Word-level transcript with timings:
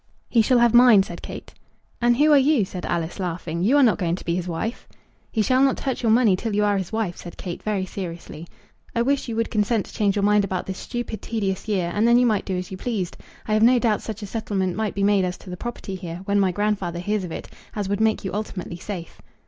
"He 0.29 0.41
shall 0.41 0.57
have 0.57 0.73
mine," 0.73 1.03
said 1.03 1.21
Kate. 1.21 1.53
"And 2.01 2.17
who 2.17 2.31
are 2.31 2.35
you?" 2.35 2.65
said 2.65 2.87
Alice, 2.87 3.19
laughing. 3.19 3.61
"You 3.61 3.77
are 3.77 3.83
not 3.83 3.99
going 3.99 4.15
to 4.15 4.25
be 4.25 4.33
his 4.33 4.47
wife?" 4.47 4.87
"He 5.31 5.43
shall 5.43 5.61
not 5.61 5.77
touch 5.77 6.01
your 6.01 6.11
money 6.11 6.35
till 6.35 6.55
you 6.55 6.63
are 6.65 6.79
his 6.79 6.91
wife," 6.91 7.17
said 7.17 7.37
Kate, 7.37 7.61
very 7.61 7.85
seriously. 7.85 8.47
"I 8.95 9.03
wish 9.03 9.27
you 9.29 9.35
would 9.35 9.51
consent 9.51 9.85
to 9.85 9.93
change 9.93 10.15
your 10.15 10.23
mind 10.23 10.43
about 10.43 10.65
this 10.65 10.79
stupid 10.79 11.21
tedious 11.21 11.67
year, 11.67 11.91
and 11.93 12.07
then 12.07 12.17
you 12.17 12.25
might 12.25 12.45
do 12.45 12.57
as 12.57 12.71
you 12.71 12.77
pleased. 12.77 13.15
I 13.47 13.53
have 13.53 13.61
no 13.61 13.77
doubt 13.77 14.01
such 14.01 14.23
a 14.23 14.25
settlement 14.25 14.75
might 14.75 14.95
be 14.95 15.03
made 15.03 15.23
as 15.23 15.37
to 15.37 15.51
the 15.51 15.55
property 15.55 15.93
here, 15.93 16.21
when 16.25 16.39
my 16.39 16.51
grandfather 16.51 16.97
hears 16.97 17.23
of 17.23 17.31
it, 17.31 17.47
as 17.75 17.87
would 17.87 18.01
make 18.01 18.25
you 18.25 18.33
ultimately 18.33 18.77
safe." 18.77 19.21